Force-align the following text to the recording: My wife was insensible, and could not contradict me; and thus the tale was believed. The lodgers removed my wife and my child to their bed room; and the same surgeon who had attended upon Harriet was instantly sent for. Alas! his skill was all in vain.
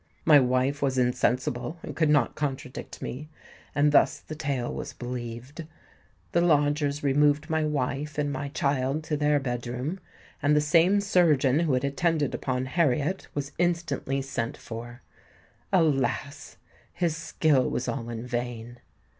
My 0.25 0.39
wife 0.39 0.81
was 0.81 0.97
insensible, 0.97 1.77
and 1.83 1.95
could 1.95 2.09
not 2.09 2.33
contradict 2.33 3.03
me; 3.03 3.29
and 3.75 3.91
thus 3.91 4.17
the 4.19 4.33
tale 4.33 4.73
was 4.73 4.93
believed. 4.93 5.67
The 6.31 6.41
lodgers 6.41 7.03
removed 7.03 7.51
my 7.51 7.63
wife 7.63 8.17
and 8.17 8.31
my 8.33 8.47
child 8.47 9.03
to 9.03 9.15
their 9.15 9.39
bed 9.39 9.67
room; 9.67 9.99
and 10.41 10.55
the 10.55 10.59
same 10.59 11.01
surgeon 11.01 11.59
who 11.59 11.73
had 11.75 11.83
attended 11.83 12.33
upon 12.33 12.65
Harriet 12.65 13.27
was 13.35 13.51
instantly 13.59 14.23
sent 14.23 14.57
for. 14.57 15.03
Alas! 15.71 16.57
his 16.91 17.15
skill 17.15 17.69
was 17.69 17.87
all 17.87 18.09
in 18.09 18.25
vain. 18.25 18.79